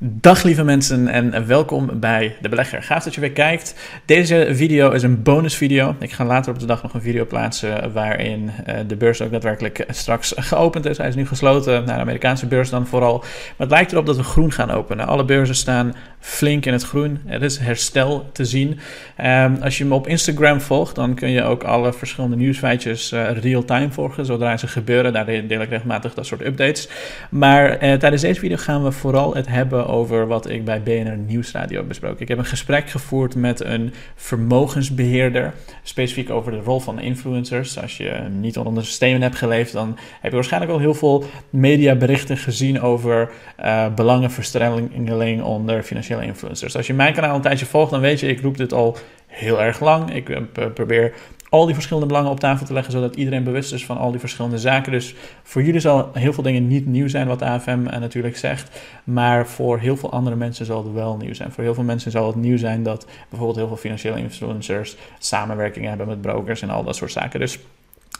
[0.00, 2.82] Dag lieve mensen en welkom bij De Belegger.
[2.82, 3.74] Gaaf dat je weer kijkt.
[4.04, 5.96] Deze video is een bonusvideo.
[6.00, 9.30] Ik ga later op de dag nog een video plaatsen waarin eh, de beurs ook
[9.30, 10.98] daadwerkelijk straks geopend is.
[10.98, 13.18] Hij is nu gesloten, naar de Amerikaanse beurs dan vooral.
[13.18, 15.06] Maar het lijkt erop dat we groen gaan openen.
[15.06, 17.20] Alle beurzen staan flink in het groen.
[17.26, 18.78] Er is herstel te zien.
[19.24, 23.30] Um, als je me op Instagram volgt, dan kun je ook alle verschillende nieuwsfeitjes uh,
[23.30, 24.26] real-time volgen.
[24.26, 26.88] Zodra ze gebeuren, daar deel ik regelmatig dat soort updates.
[27.30, 31.16] Maar uh, tijdens deze video gaan we vooral het hebben over wat ik bij BNR
[31.16, 32.20] Nieuwsradio heb besproken.
[32.20, 37.80] Ik heb een gesprek gevoerd met een vermogensbeheerder, specifiek over de rol van influencers.
[37.80, 41.24] Als je niet onder de systemen hebt geleefd, dan heb je waarschijnlijk al heel veel
[41.50, 43.30] mediaberichten gezien over
[43.60, 46.76] uh, belangenverstrengeling onder financiële influencers.
[46.76, 49.62] Als je mijn kanaal een tijdje volgt, dan weet je, ik roep dit al heel
[49.62, 50.14] erg lang.
[50.14, 50.38] Ik uh,
[50.74, 51.12] probeer
[51.48, 54.20] al die verschillende belangen op tafel te leggen, zodat iedereen bewust is van al die
[54.20, 54.92] verschillende zaken.
[54.92, 58.80] Dus voor jullie zal heel veel dingen niet nieuw zijn wat AFM uh, natuurlijk zegt,
[59.04, 61.52] maar voor heel veel andere mensen zal het wel nieuw zijn.
[61.52, 65.88] Voor heel veel mensen zal het nieuw zijn dat bijvoorbeeld heel veel financiële influencers samenwerkingen
[65.88, 67.40] hebben met brokers en al dat soort zaken.
[67.40, 67.58] Dus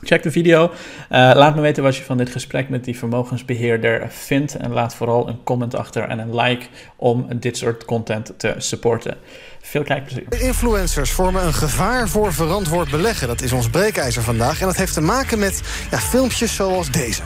[0.02, 0.64] Check de video.
[0.64, 0.70] Uh,
[1.10, 4.56] laat me weten wat je van dit gesprek met die vermogensbeheerder vindt.
[4.56, 9.16] En laat vooral een comment achter en een like om dit soort content te supporten.
[9.60, 10.26] Veel kijkplezier.
[10.40, 13.28] Influencers vormen een gevaar voor verantwoord beleggen.
[13.28, 14.60] Dat is ons breekijzer vandaag.
[14.60, 17.22] En dat heeft te maken met ja, filmpjes zoals deze.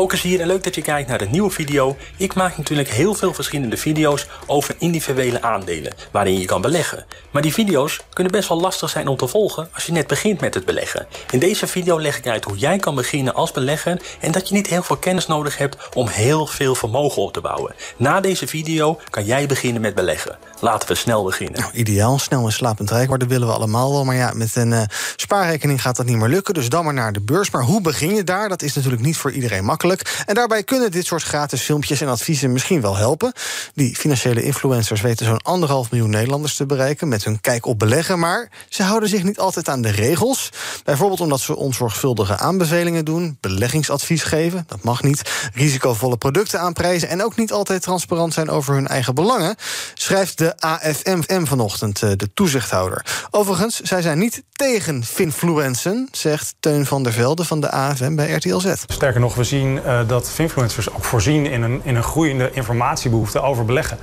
[0.00, 1.96] Focus hier en leuk dat je kijkt naar de nieuwe video.
[2.16, 7.06] Ik maak natuurlijk heel veel verschillende video's over individuele aandelen waarin je kan beleggen.
[7.30, 10.40] Maar die video's kunnen best wel lastig zijn om te volgen als je net begint
[10.40, 11.06] met het beleggen.
[11.30, 14.54] In deze video leg ik uit hoe jij kan beginnen als belegger en dat je
[14.54, 17.74] niet heel veel kennis nodig hebt om heel veel vermogen op te bouwen.
[17.96, 20.38] Na deze video kan jij beginnen met beleggen.
[20.60, 21.60] Laten we snel beginnen.
[21.60, 24.04] Nou, ideaal, snel en slapend rijk worden willen we allemaal wel.
[24.04, 24.82] Maar ja, met een uh,
[25.16, 26.54] spaarrekening gaat dat niet meer lukken.
[26.54, 27.50] Dus dan maar naar de beurs.
[27.50, 28.48] Maar hoe begin je daar?
[28.48, 30.22] Dat is natuurlijk niet voor iedereen makkelijk.
[30.26, 33.32] En daarbij kunnen dit soort gratis filmpjes en adviezen misschien wel helpen.
[33.74, 38.18] Die financiële influencers weten zo'n anderhalf miljoen Nederlanders te bereiken met hun kijk op beleggen.
[38.18, 40.50] Maar ze houden zich niet altijd aan de regels.
[40.84, 47.24] Bijvoorbeeld omdat ze onzorgvuldige aanbevelingen doen, beleggingsadvies geven, dat mag niet, risicovolle producten aanprijzen en
[47.24, 49.56] ook niet altijd transparant zijn over hun eigen belangen,
[49.94, 53.04] schrijft de AFMM vanochtend, eh, de toezichthouder.
[53.30, 58.32] Overigens, zij zijn niet tegen finfluencen, zegt Teun van der Velde van de AFM bij
[58.32, 58.74] RTL Z.
[58.86, 63.40] Sterker nog, we zien uh, dat influencers ook voorzien in een, in een groeiende informatiebehoefte
[63.40, 63.98] over beleggen.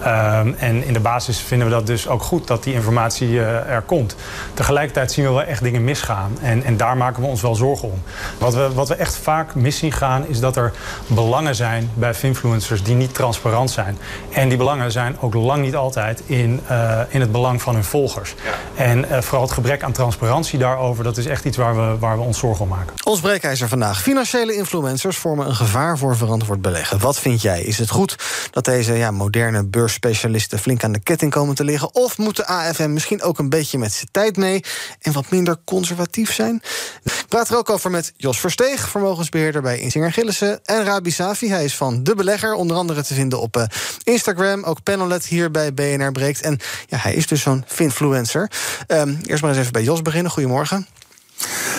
[0.00, 3.70] Uh, en in de basis vinden we dat dus ook goed dat die informatie uh,
[3.70, 4.16] er komt.
[4.54, 6.38] Tegelijkertijd zien we wel echt dingen misgaan.
[6.40, 8.02] En, en daar maken we ons wel zorgen om.
[8.38, 10.72] Wat we, wat we echt vaak mis zien gaan is dat er
[11.06, 13.98] belangen zijn bij influencers die niet transparant zijn.
[14.32, 15.87] En die belangen zijn ook lang niet altijd
[16.26, 18.34] in, uh, in het belang van hun volgers.
[18.44, 18.84] Ja.
[18.84, 22.16] En uh, vooral het gebrek aan transparantie daarover, dat is echt iets waar we, waar
[22.16, 22.94] we ons zorgen om maken.
[23.04, 24.02] Ons breekijzer vandaag.
[24.02, 26.98] Financiële influencers vormen een gevaar voor verantwoord beleggen.
[26.98, 27.62] Wat vind jij?
[27.62, 28.16] Is het goed
[28.50, 31.94] dat deze ja, moderne beursspecialisten flink aan de ketting komen te liggen?
[31.94, 34.64] Of moet de AFM misschien ook een beetje met zijn tijd mee
[35.00, 36.62] en wat minder conservatief zijn?
[37.04, 40.64] Ik praat er ook over met Jos Versteeg, vermogensbeheerder bij Insinger Gillissen.
[40.64, 43.62] En Rabi Safi, hij is van De Belegger, onder andere te vinden op uh,
[44.02, 44.64] Instagram.
[44.64, 46.40] Ook Panelet hier bij BNR Breekt.
[46.40, 48.50] En ja, hij is dus zo'n finfluencer.
[48.88, 50.32] Um, eerst maar eens even bij Jos beginnen.
[50.32, 50.86] Goedemorgen.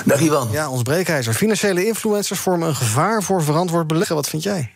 [0.06, 0.50] Dag Ivan.
[0.52, 1.34] Ja, ons breekijzer.
[1.34, 4.16] Financiële influencers vormen een gevaar voor verantwoord beleggen.
[4.16, 4.72] Wat vind jij?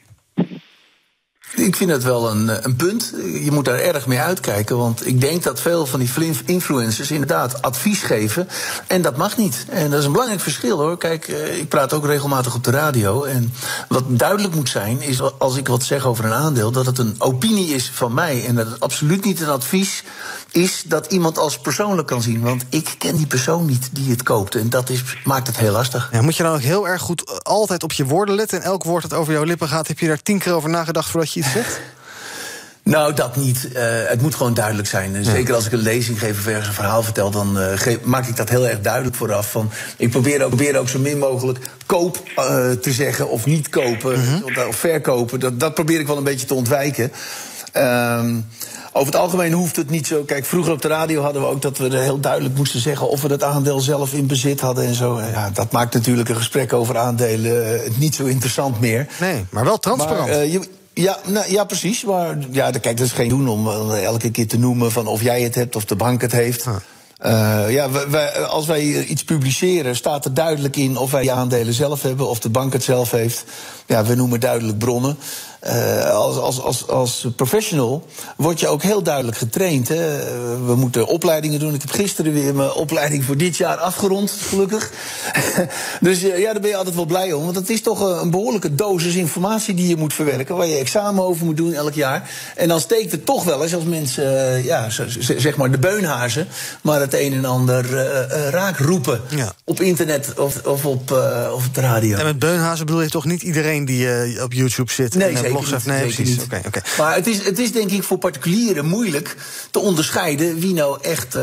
[1.55, 3.13] Ik vind dat wel een, een punt.
[3.43, 4.77] Je moet daar erg mee uitkijken.
[4.77, 6.09] Want ik denk dat veel van die
[6.45, 8.47] influencers inderdaad advies geven.
[8.87, 9.65] En dat mag niet.
[9.69, 10.97] En dat is een belangrijk verschil hoor.
[10.97, 11.27] Kijk,
[11.57, 13.23] ik praat ook regelmatig op de radio.
[13.23, 13.53] En
[13.87, 17.15] wat duidelijk moet zijn, is als ik wat zeg over een aandeel, dat het een
[17.17, 18.45] opinie is van mij.
[18.45, 20.03] En dat het absoluut niet een advies
[20.51, 22.41] is dat iemand als persoonlijk kan zien.
[22.41, 24.55] Want ik ken die persoon niet die het koopt.
[24.55, 26.11] En dat is, maakt het heel lastig.
[26.21, 28.61] Moet je dan ook heel erg goed altijd op je woorden letten.
[28.61, 31.09] En elk woord dat over jouw lippen gaat, heb je daar tien keer over nagedacht
[31.09, 31.79] voordat je iets zegt?
[32.83, 33.67] Nou, dat niet.
[33.73, 35.25] Uh, het moet gewoon duidelijk zijn.
[35.25, 38.27] Zeker als ik een lezing geef of ergens een verhaal vertel, dan uh, geef, maak
[38.27, 39.51] ik dat heel erg duidelijk vooraf.
[39.51, 43.69] Van, ik probeer ook, probeer ook zo min mogelijk koop uh, te zeggen of niet
[43.69, 44.67] kopen -hmm.
[44.67, 45.39] of verkopen.
[45.39, 47.11] Dat, dat probeer ik wel een beetje te ontwijken.
[47.77, 48.45] Um,
[48.91, 50.23] over het algemeen hoeft het niet zo.
[50.23, 53.21] Kijk, vroeger op de radio hadden we ook dat we heel duidelijk moesten zeggen of
[53.21, 55.21] we dat aandeel zelf in bezit hadden en zo.
[55.21, 59.07] Ja, dat maakt natuurlijk een gesprek over aandelen niet zo interessant meer.
[59.19, 60.29] Nee, maar wel transparant.
[60.29, 62.03] Maar, uh, je, ja, nou, ja, precies.
[62.03, 65.41] Maar ja, kijk, dat is geen doen om elke keer te noemen van of jij
[65.41, 66.67] het hebt of de bank het heeft.
[66.67, 66.75] Ah.
[67.25, 71.31] Uh, ja, wij, wij, als wij iets publiceren, staat er duidelijk in of wij die
[71.31, 73.43] aandelen zelf hebben of de bank het zelf heeft.
[73.85, 75.17] Ja, we noemen duidelijk bronnen.
[75.67, 78.07] Uh, als, als, als, als professional
[78.37, 79.87] word je ook heel duidelijk getraind.
[79.87, 80.17] Hè?
[80.65, 81.73] We moeten opleidingen doen.
[81.73, 84.91] Ik heb gisteren weer mijn opleiding voor dit jaar afgerond, gelukkig.
[86.01, 87.43] dus ja, daar ben je altijd wel blij om.
[87.43, 90.55] Want het is toch een behoorlijke dosis informatie die je moet verwerken.
[90.55, 92.29] Waar je examen over moet doen elk jaar.
[92.55, 96.47] En dan steekt het toch wel eens als mensen, ja, zeg maar de beunhazen,
[96.81, 99.21] maar het een en ander uh, raak roepen.
[99.29, 99.53] Ja.
[99.65, 101.11] Op internet of, of op,
[101.53, 102.17] of op de radio.
[102.17, 104.07] En met beunhazen bedoel je toch niet iedereen die
[104.43, 105.85] op YouTube zit nee, en blogs heeft?
[105.85, 106.43] Nee, precies.
[106.43, 106.81] Oké, oké.
[106.97, 109.35] Maar het is, het is denk ik voor particulieren moeilijk
[109.71, 111.37] te onderscheiden wie nou echt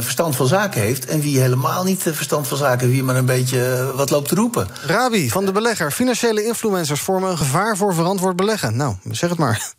[0.00, 3.92] verstand van zaken heeft en wie helemaal niet verstand van zaken, wie maar een beetje
[3.94, 4.68] wat loopt te roepen.
[4.86, 5.92] Rabi van de belegger.
[5.92, 8.76] Financiële influencers vormen een gevaar voor verantwoord beleggen.
[8.76, 9.72] Nou, zeg het maar.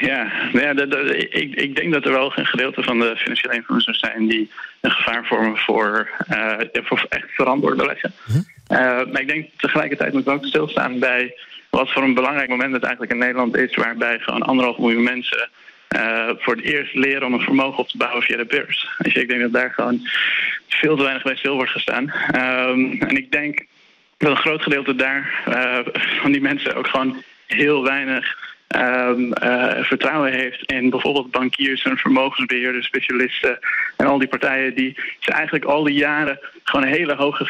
[0.00, 4.28] Ja, ja ik, ik, denk dat er wel een gedeelte van de financiële influencers zijn
[4.28, 4.50] die
[4.80, 8.12] een gevaar vormen voor, uh, voor echt verantwoord beleggen.
[8.24, 8.40] Hm?
[8.72, 8.78] Uh,
[9.12, 11.34] maar ik denk tegelijkertijd moet we ook stilstaan bij
[11.70, 15.48] wat voor een belangrijk moment het eigenlijk in Nederland is, waarbij gewoon anderhalf miljoen mensen
[15.96, 18.88] uh, voor het eerst leren om een vermogen op te bouwen via de beurs.
[18.98, 20.08] Dus ik denk dat daar gewoon
[20.68, 22.12] veel te weinig bij stil wordt gestaan.
[22.36, 23.66] Um, en ik denk
[24.16, 25.42] dat een groot gedeelte daar
[26.20, 31.96] van die mensen ook gewoon heel weinig um, uh, vertrouwen heeft in bijvoorbeeld bankiers en
[31.96, 33.58] vermogensbeheerders, specialisten
[33.96, 37.44] en al die partijen die ze eigenlijk al die jaren gewoon hele hoge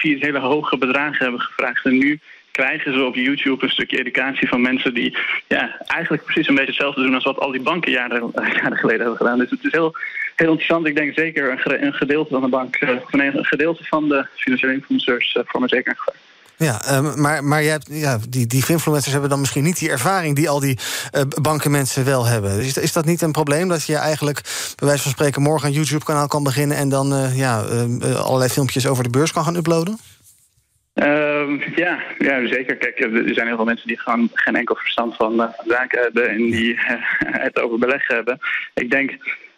[0.00, 1.84] hele hoge bedragen hebben gevraagd.
[1.84, 2.20] En nu
[2.50, 5.16] krijgen ze op YouTube een stukje educatie van mensen die
[5.48, 8.30] ja, eigenlijk precies een beetje hetzelfde doen als wat al die banken jaren,
[8.78, 9.38] geleden hebben gedaan.
[9.38, 9.94] Dus het is heel,
[10.36, 10.86] heel interessant.
[10.86, 11.50] Ik denk zeker
[11.82, 15.68] een, gedeelte van de bank, uh, een gedeelte van de financiële influencers uh, voor me
[15.68, 16.31] zeker een gevaar.
[16.62, 19.90] Ja, um, maar, maar je hebt, ja, die, die influencers hebben dan misschien niet die
[19.90, 20.78] ervaring die al die
[21.14, 22.60] uh, bankenmensen wel hebben.
[22.60, 24.40] Is, is dat niet een probleem dat je eigenlijk,
[24.76, 28.50] bij wijze van spreken, morgen een YouTube-kanaal kan beginnen en dan uh, ja, uh, allerlei
[28.50, 29.98] filmpjes over de beurs kan gaan uploaden?
[30.94, 32.76] Uh, ja, ja, zeker.
[32.76, 36.50] Kijk, er zijn heel veel mensen die gewoon geen enkel verstand van zaken hebben en
[36.50, 36.78] die
[37.46, 38.38] het over beleggen hebben.
[38.74, 39.10] Ik denk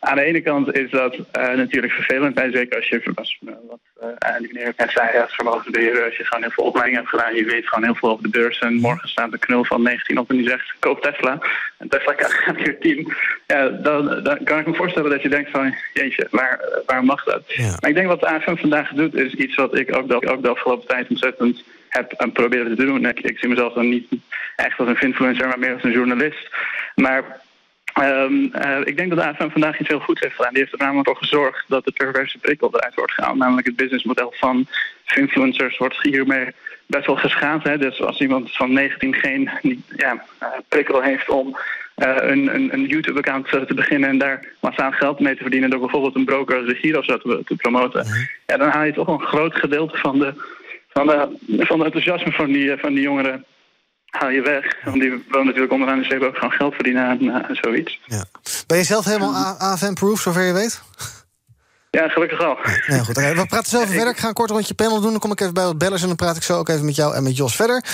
[0.04, 2.36] aan de ene kant is dat uh, natuurlijk vervelend.
[2.36, 6.24] En zeker als je, uh, wat uh, die meneer net zei, als vermogensbeheerder, als je
[6.24, 8.58] gewoon heel veel opleiding hebt gedaan, je weet gewoon heel veel over de beurs.
[8.58, 11.38] En morgen staat een knul van 19 op en die zegt: koop Tesla.
[11.78, 13.12] En Tesla gaat hier 10.
[13.46, 17.24] Ja, dan, dan kan ik me voorstellen dat je denkt: van jeetje, maar waar mag
[17.24, 17.42] dat?
[17.46, 17.76] Ja.
[17.80, 20.42] Maar ik denk wat de AFM vandaag doet, is iets wat ik ook de, ook
[20.42, 23.06] de afgelopen tijd ontzettend heb proberen te doen.
[23.06, 24.08] Ik, ik zie mezelf dan niet
[24.56, 26.48] echt als een influencer, maar meer als een journalist.
[26.94, 27.42] Maar
[28.00, 30.52] Um, uh, ik denk dat de AFM vandaag iets heel goeds heeft gedaan.
[30.52, 33.36] Die heeft er namelijk voor gezorgd dat de perverse prikkel eruit wordt gehaald.
[33.36, 34.66] Namelijk het businessmodel van
[35.14, 36.46] influencers wordt hiermee
[36.86, 37.62] best wel geschaad.
[37.62, 37.78] Hè?
[37.78, 39.50] Dus als iemand van 19 geen
[39.96, 41.56] ja, uh, prikkel heeft om
[41.96, 45.80] uh, een, een, een YouTube-account te beginnen en daar massaal geld mee te verdienen door
[45.80, 48.18] bijvoorbeeld een broker als de Giro te, te promoten, mhm.
[48.46, 50.32] ja, dan haal je toch een groot gedeelte van de,
[50.88, 51.28] van de,
[51.64, 53.44] van de enthousiasme van die, van die jongeren
[54.18, 54.76] haal je weg.
[54.84, 58.00] Want die wonen natuurlijk onderaan de streep ook gewoon geld verdienen aan, aan zoiets.
[58.04, 58.24] Ja.
[58.66, 60.82] Ben je zelf helemaal AFM-proof, zover je weet?
[61.90, 62.56] Ja, gelukkig wel.
[63.04, 64.12] Goed, We praten zo even verder.
[64.12, 65.10] Ik ga een kort rondje panel doen.
[65.10, 66.96] Dan kom ik even bij wat bellers en dan praat ik zo ook even met
[66.96, 67.84] jou en met Jos verder.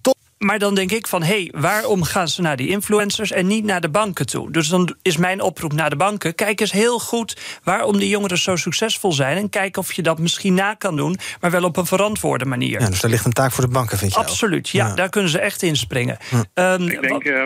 [0.00, 3.46] Tot maar dan denk ik van, hé, hey, waarom gaan ze naar die influencers en
[3.46, 4.50] niet naar de banken toe?
[4.50, 6.34] Dus dan is mijn oproep naar de banken.
[6.34, 9.36] Kijk eens heel goed waarom die jongeren zo succesvol zijn.
[9.36, 12.80] En kijk of je dat misschien na kan doen, maar wel op een verantwoorde manier.
[12.80, 14.18] Ja, dus daar ligt een taak voor de banken, vind je?
[14.18, 16.18] Absoluut, ja, daar kunnen ze echt inspringen.
[16.54, 17.44] Um, ik, denk, uh,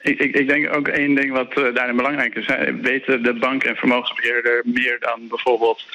[0.00, 2.46] ik, ik, denk ook één ding wat uh, daarin belangrijk is.
[2.82, 5.86] Weten de bank en vermogensbeheerder meer dan bijvoorbeeld.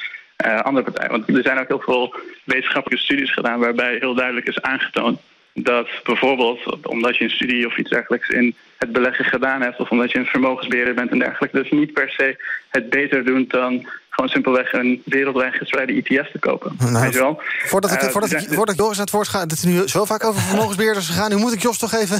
[0.45, 1.11] Uh, andere partijen.
[1.11, 5.19] Want er zijn ook heel veel wetenschappelijke studies gedaan waarbij heel duidelijk is aangetoond
[5.53, 9.89] dat bijvoorbeeld omdat je een studie of iets dergelijks in het beleggen gedaan hebt, of
[9.89, 12.37] omdat je een vermogensbeheerder bent en dergelijke, dus niet per se
[12.69, 16.75] het beter doen dan gewoon simpelweg een wereldwijd gespreide ETF te kopen.
[16.79, 17.41] Nou, Weet je wel?
[17.65, 19.87] Voordat ik, uh, voordat, ik, voordat ik Joris aan het woord ga, het is nu
[19.87, 22.17] zo vaak over vermogensbeheerders gegaan, nu moet ik Jos toch even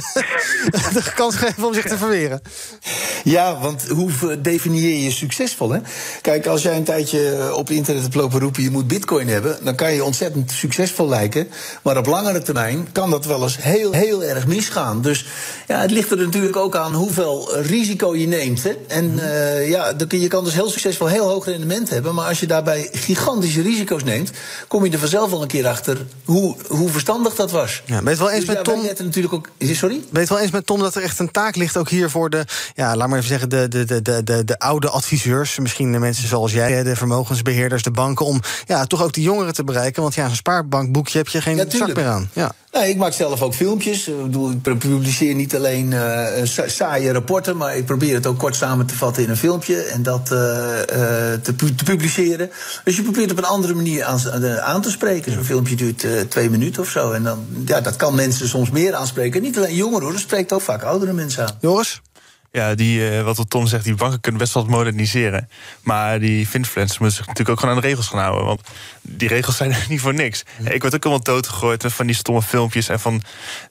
[0.98, 2.40] de kans geven om zich te verweren.
[3.24, 5.70] Ja, want hoe definieer je succesvol?
[5.70, 5.80] Hè?
[6.20, 9.74] Kijk, als jij een tijdje op internet hebt lopen roepen, je moet bitcoin hebben, dan
[9.74, 11.48] kan je ontzettend succesvol lijken.
[11.82, 15.02] Maar op langere termijn kan dat wel eens heel, heel erg misgaan.
[15.02, 15.26] Dus
[15.66, 18.62] ja, het ligt er natuurlijk ook aan hoeveel risico je neemt.
[18.62, 18.72] Hè?
[18.88, 22.14] En uh, ja, je kan dus heel succesvol heel hoog rendement hebben.
[22.14, 24.30] Maar als je daarbij gigantische risico's neemt,
[24.68, 27.82] kom je er vanzelf al een keer achter hoe, hoe verstandig dat was.
[27.86, 28.82] Ja, ben je het wel eens dus met Tom?
[29.04, 29.94] natuurlijk ook, sorry?
[29.96, 32.10] Ben je het wel eens met Tom dat er echt een taak ligt ook hier
[32.10, 35.92] voor de, ja, laat maar even zeggen, de, de, de, de, de oude adviseurs, misschien
[35.92, 39.64] de mensen zoals jij, de vermogensbeheerders, de banken, om ja, toch ook die jongeren te
[39.64, 40.02] bereiken.
[40.02, 42.30] Want ja, zo'n spaarbankboekje heb je geen Ja, zak meer aan.
[42.32, 42.52] Ja.
[42.72, 44.08] Nee, ik maak zelf ook filmpjes.
[44.08, 45.94] Ik, bedoel, ik publiceer niet alleen
[46.44, 49.82] sa- saaie rapporten, maar ik probeer het ook kort samen te vatten in een filmpje
[49.82, 50.38] en dat eh,
[51.42, 52.50] te, te publiceren.
[52.84, 54.20] Dus je probeert op een andere manier aan,
[54.60, 55.32] aan te spreken.
[55.32, 57.12] Zo'n filmpje duurt eh, twee minuten of zo.
[57.12, 59.42] En dan, ja, dat kan mensen soms meer aanspreken.
[59.42, 61.58] Niet alleen jongeren hoor, dat spreekt ook vaak oudere mensen aan.
[61.60, 62.00] Joris?
[62.54, 65.48] Ja, die, eh, wat Tom zegt, die banken kunnen best wel wat moderniseren.
[65.82, 68.44] Maar die influencers moeten zich natuurlijk ook gewoon aan de regels gaan houden.
[68.44, 68.60] Want
[69.02, 70.44] die regels zijn er niet voor niks.
[70.64, 72.88] Ik word ook helemaal doodgegooid van die stomme filmpjes...
[72.88, 73.22] en van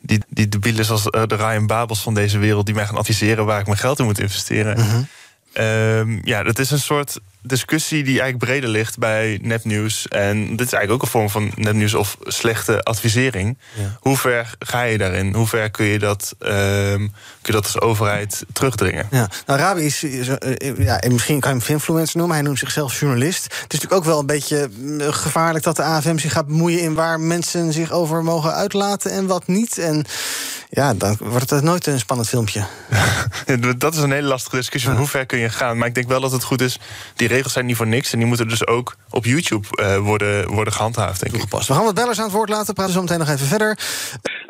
[0.01, 2.65] die, die debielen zoals eh, de Ryan Babels van deze wereld...
[2.65, 5.07] die mij gaan adviseren waar ik mijn geld in moet investeren.
[5.53, 10.07] Ehm, ja, dat is een soort discussie die eigenlijk breder ligt bij nepnieuws.
[10.07, 13.57] En dit is eigenlijk ook een vorm van nepnieuws of slechte advisering.
[13.99, 15.33] Hoe ver ga je daarin?
[15.33, 19.07] Hoe ver kun je dat, ehm, kun je dat als overheid terugdringen?
[19.11, 22.35] Ja, nou, Rabi is, is, eh, ja, en misschien kan je hem influencer noemen.
[22.35, 23.43] Hij noemt zichzelf journalist.
[23.43, 26.81] Het is natuurlijk ook wel een beetje mm, gevaarlijk dat de AFM zich gaat bemoeien
[26.81, 29.77] in waar mensen zich over mogen uitlaten en wat niet.
[29.77, 30.05] En
[30.69, 32.63] ja, dan wordt het nooit een spannend filmpje.
[33.77, 35.77] Dat is een hele lastige discussie van hoe ver kun je gaan.
[35.77, 36.79] Maar ik denk wel dat het goed is.
[37.15, 38.13] Die regels zijn niet voor niks.
[38.13, 41.19] En die moeten dus ook op YouTube eh, worden, worden gehandhaafd.
[41.21, 41.49] Denk ik.
[41.49, 42.73] We gaan wat bellers aan het woord laten.
[42.73, 43.77] Praten zo meteen nog even verder.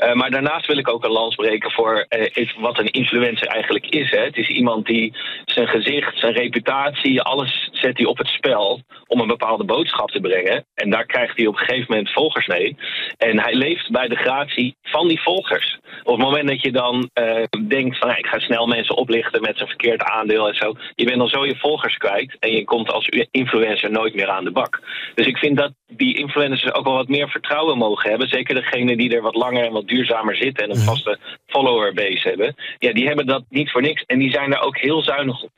[0.03, 3.85] Eh, maar daarnaast wil ik ook een lans breken voor eh, wat een influencer eigenlijk
[3.85, 4.11] is.
[4.11, 4.19] Hè.
[4.19, 5.13] Het is iemand die
[5.45, 10.19] zijn gezicht, zijn reputatie, alles zet hij op het spel om een bepaalde boodschap te
[10.19, 10.65] brengen.
[10.75, 12.77] En daar krijgt hij op een gegeven moment volgers mee.
[13.17, 15.79] En hij leeft bij de gratie van die volgers.
[16.03, 19.57] Op het moment dat je dan eh, denkt van ik ga snel mensen oplichten met
[19.57, 20.75] zijn verkeerd aandeel en zo.
[20.95, 24.43] Je bent dan zo je volgers kwijt en je komt als influencer nooit meer aan
[24.43, 24.81] de bak.
[25.15, 28.27] Dus ik vind dat die influencers ook wel wat meer vertrouwen mogen hebben.
[28.27, 32.55] Zeker degenen die er wat langer en wat duurzamer zitten en een vaste followerbase hebben.
[32.79, 35.51] Ja, die hebben dat niet voor niks en die zijn daar ook heel zuinig op.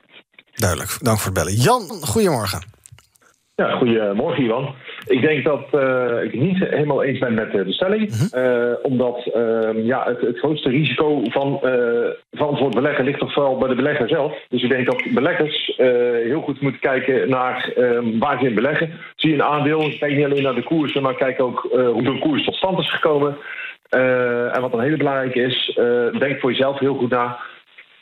[0.52, 1.60] Duidelijk, dank voor het bellen.
[1.60, 2.75] Jan, goedemorgen.
[3.62, 4.74] Ja, goedemorgen Ivan.
[5.06, 8.10] Ik denk dat eh, ik het niet helemaal eens ben met eh, de stelling.
[8.30, 11.58] Eh, omdat ehm, ja, het, het grootste risico van
[12.32, 14.38] verantwoord beleggen ligt toch vooral bij de belegger zelf.
[14.48, 15.72] Dus ik denk dat beleggers
[16.24, 18.90] heel goed moeten kijken naar ehm, waar ze in beleggen.
[19.14, 22.18] Zie je een aandeel, kijk niet alleen naar de koersen, maar kijk ook hoe zo'n
[22.18, 23.36] koers tot stand is gekomen.
[24.52, 25.78] En wat een hele belangrijke is,
[26.18, 27.38] denk voor jezelf heel goed na.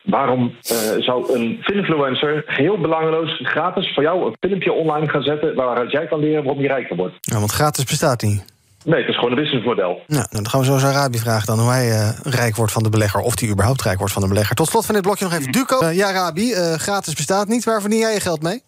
[0.04, 0.40] Waarom
[0.72, 5.90] uh, zou een influencer heel belangeloos gratis voor jou een filmpje online gaan zetten waaruit
[5.90, 7.14] jij kan leren waarom je rijker wordt?
[7.20, 8.44] Ja, want gratis bestaat niet.
[8.84, 10.02] Nee, het is gewoon een businessmodel.
[10.06, 12.82] Nou, dan gaan we zo eens Arabi vragen dan hoe hij uh, rijk wordt van
[12.82, 13.20] de belegger.
[13.20, 14.56] Of die überhaupt rijk wordt van de belegger.
[14.56, 15.82] Tot slot van dit blokje nog even Duco.
[15.82, 17.64] Uh, ja, Arabi, gratis bestaat niet.
[17.64, 18.62] Waar verdien jij je geld mee?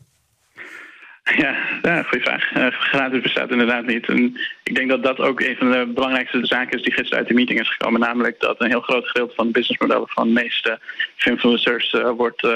[1.35, 2.57] Ja, ja goede vraag.
[2.57, 4.09] Uh, gratis bestaat inderdaad niet.
[4.09, 7.29] En ik denk dat dat ook een van de belangrijkste zaken is die gisteren uit
[7.29, 8.01] de meeting is gekomen.
[8.01, 10.79] Namelijk dat een heel groot gedeelte van de businessmodellen van de meeste
[11.25, 12.55] influencers uh, wordt uh,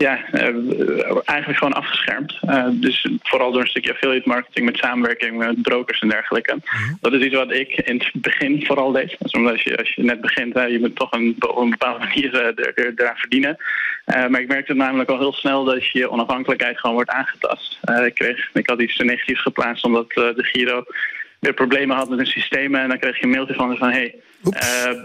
[0.00, 0.24] ja,
[1.24, 2.38] eigenlijk gewoon afgeschermd.
[2.70, 6.54] dus vooral door een stukje affiliate marketing met samenwerking met brokers en dergelijke.
[6.54, 6.98] Mm-hmm.
[7.00, 9.16] Dat is iets wat ik in het begin vooral deed.
[9.18, 12.04] Dus omdat als je, als je net begint, je moet toch een, op een bepaalde
[12.04, 13.56] manier er, er, eraan verdienen.
[14.06, 17.78] Uh, maar ik merkte namelijk al heel snel dat je onafhankelijkheid gewoon wordt aangetast.
[17.84, 20.84] Uh, ik, kreeg, ik had iets negatiefs geplaatst omdat uh, de Giro
[21.40, 22.80] weer problemen had met hun systemen.
[22.80, 24.14] En dan kreeg je een mailtje van, van hey,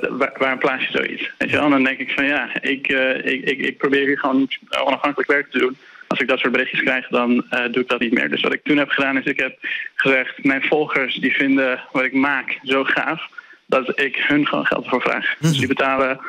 [0.09, 1.31] waar, waar plaats je zoiets?
[1.37, 1.65] Weet je wel?
[1.65, 2.87] En dan denk ik van ja, ik,
[3.23, 4.47] ik, ik, ik probeer hier gewoon
[4.85, 5.77] onafhankelijk werk te doen.
[6.07, 8.29] Als ik dat soort berichtjes krijg, dan doe ik dat niet meer.
[8.29, 9.57] Dus wat ik toen heb gedaan is, ik heb
[9.95, 13.29] gezegd, mijn volgers die vinden wat ik maak zo gaaf,
[13.65, 15.25] dat ik hun gewoon geld ervoor vraag.
[15.25, 15.49] Mm-hmm.
[15.49, 16.19] Dus die betalen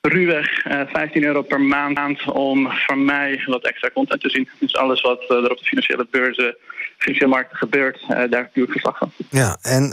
[0.00, 4.48] ruwweg uh, 15 euro per maand om van mij wat extra content te zien.
[4.58, 6.56] Dus alles wat uh, er op de financiële beurzen,
[6.98, 9.12] financiële markten gebeurt, uh, daar doe ik verslag van.
[9.30, 9.92] Ja, en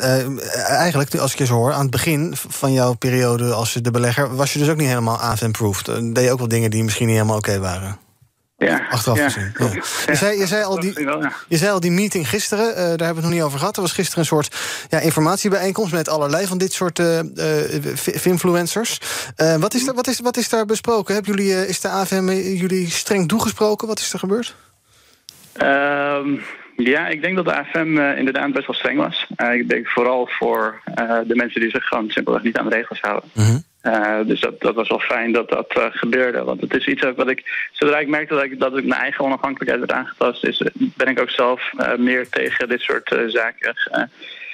[0.67, 4.35] eigenlijk, als ik je zo hoor, aan het begin van jouw periode als de belegger,
[4.35, 5.85] was je dus ook niet helemaal AFM-proofed.
[6.15, 8.06] Deed je ook wel dingen die misschien niet helemaal oké waren.
[8.57, 9.51] Ja, Achteraf gezien.
[9.57, 9.65] Ja.
[10.05, 10.93] Je, zei, je, zei al die,
[11.47, 13.75] je zei al die meeting gisteren, uh, daar hebben we het nog niet over gehad.
[13.75, 14.55] Er was gisteren een soort
[14.89, 18.99] ja, informatiebijeenkomst met allerlei van dit soort uh, uh, influencers.
[19.59, 21.13] wat, is er, wat, is, wat is daar besproken?
[21.13, 23.87] Hebben jullie, is de AFM jullie streng toegesproken?
[23.87, 24.55] Wat is er gebeurd?
[25.63, 26.41] Um,
[26.75, 29.27] ja, ik denk dat de AFM inderdaad best wel streng was.
[29.53, 30.81] ik denk vooral voor
[31.27, 33.29] de mensen die zich gewoon simpelweg niet aan de regels houden.
[33.33, 33.45] Mhm.
[33.45, 33.57] -huh.
[33.83, 36.43] Uh, dus dat, dat was wel fijn dat dat uh, gebeurde.
[36.43, 37.69] Want het is iets ook wat ik.
[37.71, 41.21] Zodra ik merkte dat ik, dat ik mijn eigen onafhankelijkheid werd aangetast, is, ben ik
[41.21, 43.75] ook zelf uh, meer tegen dit soort zaken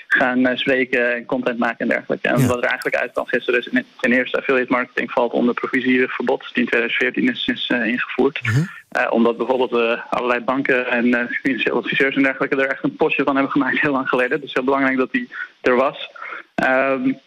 [0.08, 2.28] gaan spreken en content maken en dergelijke.
[2.28, 2.48] En ja.
[2.48, 6.70] wat er eigenlijk uitkwam gisteren is ten eerste affiliate marketing valt onder provisieverbod die in
[6.70, 8.40] 2014 is, is ingevoerd.
[8.44, 8.64] Mhm.
[8.90, 9.14] -huh.
[9.14, 13.52] omdat bijvoorbeeld allerlei banken en financiële adviseurs en dergelijke er echt een postje van hebben
[13.52, 14.42] gemaakt heel lang geleden.
[14.42, 15.30] Dus heel belangrijk dat die
[15.62, 16.10] er was.
[16.56, 17.20] Um,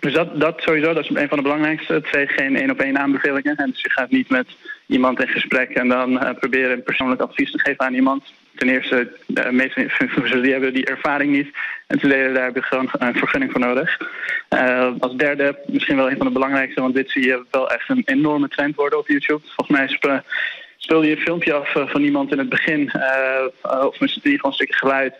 [0.00, 2.00] dus dat, dat sowieso, dat is een van de belangrijkste.
[2.00, 3.56] Twee, geen één op één aanbevelingen.
[3.56, 4.46] En dus je gaat niet met
[4.86, 8.24] iemand in gesprek en dan uh, proberen persoonlijk advies te geven aan iemand.
[8.54, 11.46] Ten eerste, de meeste influencers die hebben die ervaring niet.
[11.86, 13.98] En ten tweede, daar heb je gewoon een vergunning voor nodig.
[14.54, 17.88] Uh, als derde, misschien wel een van de belangrijkste, want dit zie je wel echt
[17.88, 19.40] een enorme trend worden op YouTube.
[19.44, 20.22] Volgens mij spe,
[20.76, 22.92] speelde je een filmpje af uh, van iemand in het begin,
[23.62, 25.14] of misschien gewoon een stukje geluid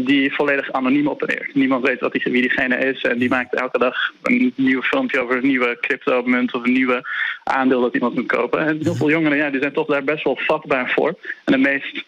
[0.00, 1.54] die volledig anoniem opereert.
[1.54, 3.02] Niemand weet wat die, wie diegene is.
[3.02, 7.08] En die maakt elke dag een nieuw filmpje over een nieuwe crypto-munt of een nieuwe
[7.44, 8.58] aandeel dat iemand moet kopen.
[8.58, 11.14] En heel veel jongeren ja, die zijn toch daar best wel vatbaar voor.
[11.44, 12.04] En de meest,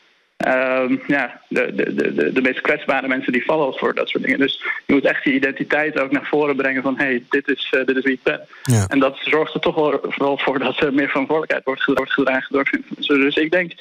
[0.47, 4.39] uh, ja, de, de, de, de meest kwetsbare mensen die vallen voor dat soort dingen.
[4.39, 7.73] Dus je moet echt je identiteit ook naar voren brengen van hé, hey, dit, is,
[7.77, 8.41] uh, dit is wie ik ben.
[8.63, 8.87] Ja.
[8.89, 12.71] En dat zorgt er toch wel vooral voor dat er meer verantwoordelijkheid wordt gedragen door
[13.19, 13.73] Dus ik denk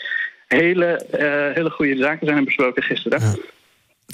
[0.47, 3.19] hele, uh, hele goede zaken zijn er besproken gisteren.
[3.19, 3.35] Ja.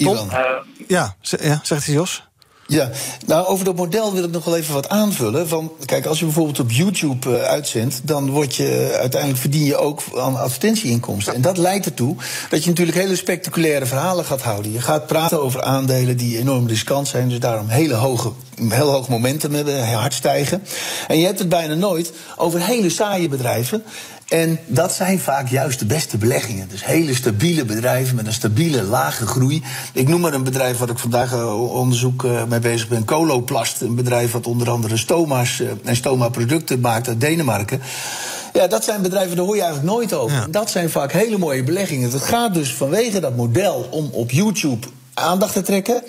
[0.00, 0.28] Ivan.
[0.32, 0.40] Uh,
[0.88, 2.22] ja, ja, zegt hij Jos.
[2.70, 2.90] Ja,
[3.26, 5.48] nou over dat model wil ik nog wel even wat aanvullen.
[5.48, 9.76] Van, kijk, als je bijvoorbeeld op YouTube uh, uitzendt, dan word je uiteindelijk verdien je
[9.76, 11.34] ook aan advertentieinkomsten.
[11.34, 12.16] En dat leidt ertoe
[12.48, 14.72] dat je natuurlijk hele spectaculaire verhalen gaat houden.
[14.72, 18.32] Je gaat praten over aandelen die enorm riskant zijn, dus daarom hele hoge,
[18.68, 20.62] heel hoog momentum hebben, hard stijgen.
[21.08, 23.84] En je hebt het bijna nooit over hele saaie bedrijven
[24.30, 26.68] en dat zijn vaak juist de beste beleggingen.
[26.68, 29.62] Dus hele stabiele bedrijven met een stabiele, lage groei.
[29.92, 33.04] Ik noem maar een bedrijf wat ik vandaag uh, onderzoek uh, mee bezig ben.
[33.04, 37.80] Coloplast, een bedrijf wat onder andere stoma's uh, en stoma-producten maakt uit Denemarken.
[38.52, 40.36] Ja, dat zijn bedrijven, daar hoor je eigenlijk nooit over.
[40.36, 40.46] Ja.
[40.50, 42.10] Dat zijn vaak hele mooie beleggingen.
[42.10, 46.02] Het gaat dus vanwege dat model om op YouTube aandacht te trekken...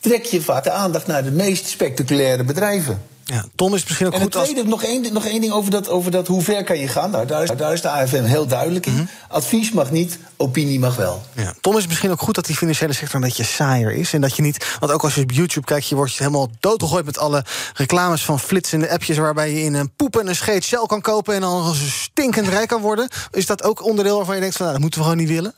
[0.00, 3.02] trek je vaak de aandacht naar de meest spectaculaire bedrijven.
[3.28, 4.68] Ja, Tom is misschien ook en goed tweede, als...
[4.68, 7.10] nog, één, nog één ding over dat, over dat hoe ver kan je gaan.
[7.10, 8.92] Nou, daar, is, daar is de AFM heel duidelijk in.
[8.92, 9.08] Mm -hmm.
[9.28, 11.22] Advies mag niet, opinie mag wel.
[11.32, 14.12] Ja, Tom is misschien ook goed dat die financiële sector een beetje saaier is.
[14.12, 15.88] En dat je niet, want ook als je op YouTube kijkt...
[15.88, 19.16] je wordt je helemaal doodgegooid met alle reclames van flitsende appjes...
[19.16, 21.34] waarbij je in een poep en een scheet Shell kan kopen...
[21.34, 23.08] en dan stinkend rijk kan worden.
[23.30, 24.66] Is dat ook onderdeel waarvan je denkt van...
[24.66, 25.54] Nou, dat moeten we gewoon niet willen?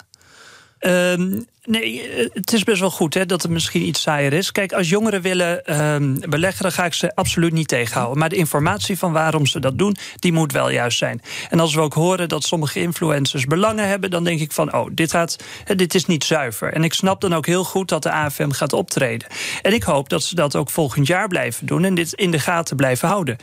[0.81, 4.53] Um, nee, het is best wel goed hè, dat het misschien iets saaier is.
[4.53, 8.19] Kijk, als jongeren willen um, beleggen, dan ga ik ze absoluut niet tegenhouden.
[8.19, 11.23] Maar de informatie van waarom ze dat doen, die moet wel juist zijn.
[11.51, 14.87] En als we ook horen dat sommige influencers belangen hebben, dan denk ik van, oh,
[14.93, 15.37] dit, gaat,
[15.77, 16.73] dit is niet zuiver.
[16.73, 19.29] En ik snap dan ook heel goed dat de AFM gaat optreden.
[19.63, 22.39] En ik hoop dat ze dat ook volgend jaar blijven doen en dit in de
[22.39, 23.37] gaten blijven houden.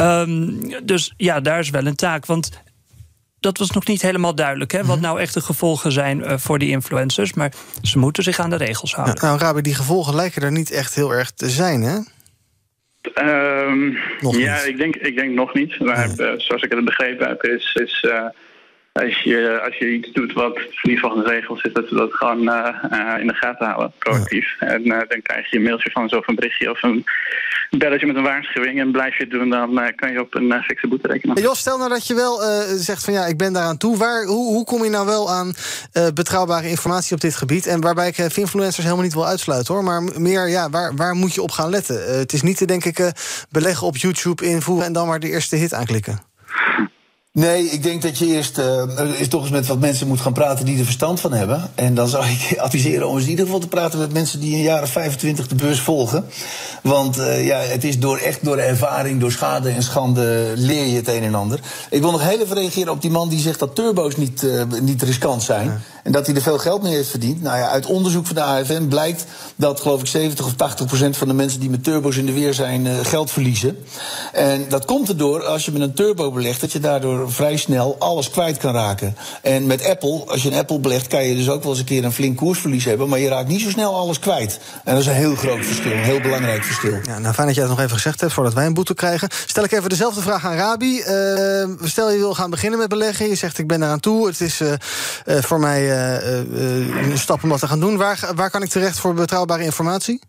[0.00, 2.26] Um, dus ja, daar is wel een taak.
[2.26, 2.50] Want
[3.46, 4.72] dat was nog niet helemaal duidelijk.
[4.72, 7.32] Hè, wat nou echt de gevolgen zijn uh, voor die influencers.
[7.32, 9.14] Maar ze moeten zich aan de regels houden.
[9.20, 11.96] Ja, nou, Rabi, die gevolgen lijken er niet echt heel erg te zijn, hè?
[13.14, 15.80] Um, ja, ik denk, ik denk nog niet.
[15.80, 17.74] Maar uh, zoals ik het begrepen heb, is.
[17.74, 18.24] is uh,
[19.02, 22.12] als je, als je iets doet wat niet van de regels is, dat we dat
[22.12, 24.56] gewoon uh, in de gaten houden, proactief.
[24.60, 24.66] Ja.
[24.66, 27.04] En uh, dan krijg je een mailtje van zo'n berichtje of een
[27.70, 28.80] belletje met een waarschuwing.
[28.80, 31.42] En blijf je het doen, dan uh, kan je op een fikse boete rekenen.
[31.42, 32.40] Jos, stel nou dat je wel
[32.76, 33.96] zegt van ja, ik ben daaraan toe.
[33.96, 35.54] Waar, hoe, hoe kom je nou wel aan
[36.14, 37.66] betrouwbare informatie op dit gebied?
[37.66, 39.84] En waarbij ik influencers helemaal niet wil uitsluiten hoor.
[39.84, 42.18] Maar meer, ja, waar, waar moet je op gaan letten?
[42.18, 43.12] het is niet te denk ik
[43.50, 46.34] beleggen op YouTube invoeren en dan maar de eerste hit aanklikken.
[47.36, 48.82] Nee, ik denk dat je eerst uh,
[49.18, 51.70] is toch eens met wat mensen moet gaan praten die er verstand van hebben.
[51.74, 54.62] En dan zou ik adviseren om eens in ieder geval te praten met mensen die
[54.62, 56.24] jaar of 25 de beurs volgen.
[56.82, 60.96] Want uh, ja, het is door, echt door ervaring, door schade en schande leer je
[60.96, 61.60] het een en ander.
[61.90, 64.62] Ik wil nog heel even reageren op die man die zegt dat turbo's niet, uh,
[64.80, 65.82] niet riskant zijn.
[66.06, 67.42] En dat hij er veel geld mee heeft verdiend.
[67.42, 69.24] Nou ja, uit onderzoek van de AFM blijkt
[69.56, 72.32] dat geloof ik 70 of 80 procent van de mensen die met turbo's in de
[72.32, 73.76] weer zijn geld verliezen.
[74.32, 77.96] En dat komt erdoor als je met een turbo belegt, dat je daardoor vrij snel
[77.98, 79.16] alles kwijt kan raken.
[79.42, 81.86] En met Apple, als je een Apple belegt, kan je dus ook wel eens een
[81.86, 83.08] keer een flink koersverlies hebben.
[83.08, 84.58] Maar je raakt niet zo snel alles kwijt.
[84.84, 86.98] En dat is een heel groot verschil, een heel belangrijk verschil.
[87.02, 89.28] Ja, nou, fijn dat jij het nog even gezegd hebt voordat wij een boete krijgen.
[89.46, 90.98] Stel ik even dezelfde vraag aan Rabi.
[90.98, 93.28] Uh, stel je wil gaan beginnen met beleggen.
[93.28, 94.26] Je zegt ik ben eraan toe.
[94.26, 94.72] Het is uh,
[95.40, 95.95] voor mij
[97.10, 97.96] een stap om dat te gaan doen.
[97.96, 100.20] Waar, waar kan ik terecht voor betrouwbare informatie?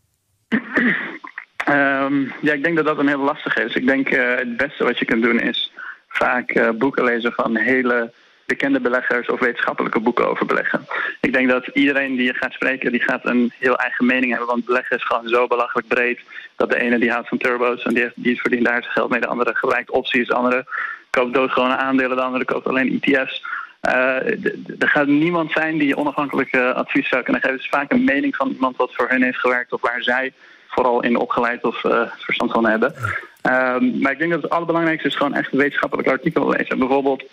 [1.69, 3.73] Um, ja, ik denk dat dat een heel lastig is.
[3.73, 5.71] Ik denk het beste wat je kunt doen is
[6.07, 8.11] vaak boeken lezen van hele
[8.47, 10.87] bekende beleggers of wetenschappelijke boeken over beleggen.
[11.21, 14.47] Ik denk dat iedereen die je gaat spreken, die gaat een heel eigen mening hebben.
[14.47, 16.19] Want beleggen is gewoon zo belachelijk breed.
[16.55, 19.19] Dat de ene die houdt van turbo's en die, die verdient daar zijn geld mee.
[19.19, 20.65] De andere gebruikt opties, de andere
[21.09, 23.45] koopt doodgewone aandelen, de andere koopt alleen ETF's.
[23.87, 23.93] Uh,
[24.79, 27.55] er gaat niemand zijn die onafhankelijk uh, advies zou kunnen geven.
[27.55, 30.33] Het is vaak een mening van iemand wat voor hen heeft gewerkt of waar zij
[30.67, 32.93] vooral in opgeleid of uh, verstand van hebben.
[33.43, 36.79] Um, maar ik denk dat het allerbelangrijkste is gewoon echt wetenschappelijke artikelen lezen.
[36.79, 37.23] Bijvoorbeeld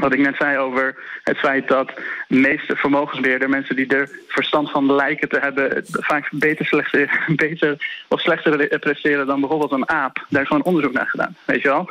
[0.00, 1.88] wat ik net zei over het feit dat
[2.28, 7.76] de meeste vermogensbeheerders, mensen die er verstand van lijken te hebben, vaak beter, slechter, beter
[8.08, 10.26] of slechter presteren dan bijvoorbeeld een aap.
[10.28, 11.90] Daar is gewoon onderzoek naar gedaan, weet je wel.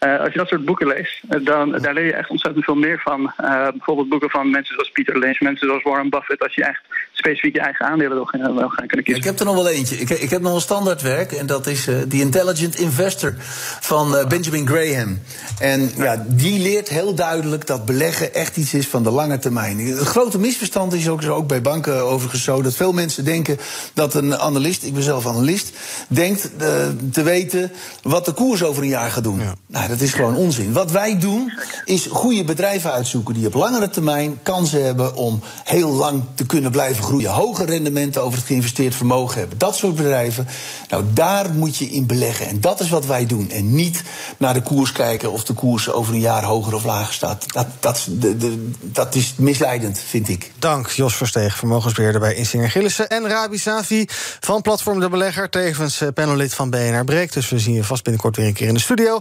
[0.00, 3.00] uh, als je dat soort boeken leest, dan daar leer je echt ontzettend veel meer
[3.00, 3.32] van.
[3.40, 6.82] Uh, bijvoorbeeld boeken van mensen zoals Peter Lynch, mensen zoals Warren Buffett, als je echt
[7.12, 9.22] specifiek je eigen aandelen wil gaan, wil gaan kunnen kiezen.
[9.22, 9.96] Ik heb er nog wel eentje.
[9.96, 13.34] Ik, ik heb nog een standaardwerk en dat is uh, The Intelligent Investor
[13.80, 15.20] van Benjamin Graham.
[15.58, 19.78] En ja, die leert heel duidelijk dat beleggen echt iets is van de lange termijn.
[19.78, 23.58] Het grote misverstand is ook, ook bij banken overigens zo dat veel mensen denken
[23.94, 25.70] dat een analist, ik ben zelf analist,
[26.08, 26.68] denkt uh,
[27.12, 29.40] te weten wat de koers over een jaar gaat doen.
[29.40, 29.54] Ja.
[29.66, 30.72] Nou, dat is gewoon onzin.
[30.72, 31.52] Wat wij doen
[31.84, 36.70] is goede bedrijven uitzoeken die op langere termijn kansen hebben om heel lang te kunnen
[36.70, 37.30] blijven groeien.
[37.30, 39.58] Hoge rendementen over het geïnvesteerd vermogen hebben.
[39.58, 40.46] Dat soort bedrijven.
[40.88, 42.46] Nou, daar moet je in beleggen.
[42.46, 43.50] En dat is wat wij doen.
[43.50, 44.02] En niet
[44.36, 47.52] naar de koers kijken of de koers over een jaar hoger of lager staat.
[47.52, 50.52] Dat, dat, de, de, dat is misleidend, vind ik.
[50.58, 53.08] Dank, Jos Versteeg, vermogensbeheerder bij Insinger Gillissen.
[53.08, 54.04] En Rabi Savi
[54.40, 57.32] van Platform De Belegger, tevens panellid van BNR Breek.
[57.32, 59.20] Dus we zien je vast binnenkort weer een keer in de studio.